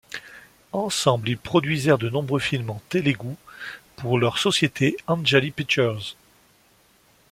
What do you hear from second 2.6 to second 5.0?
en télougou avec leur société